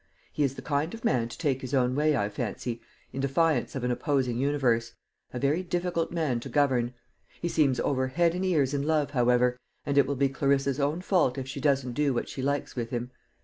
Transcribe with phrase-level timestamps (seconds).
[0.33, 2.81] He is the kind of man to take his own way, I fancy,
[3.13, 4.93] in defiance of an opposing universe
[5.31, 6.95] a very difficult man to govern.
[7.39, 11.01] He seems over head and ears in love, however, and it will be Clarissa's own
[11.01, 13.11] fault if she doesn't do what she likes with him.